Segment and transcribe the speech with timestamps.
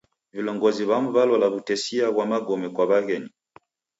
[0.35, 3.31] Vilongozi w'amu w'alola w'utesia ghwa magome kwa w'aghenyu.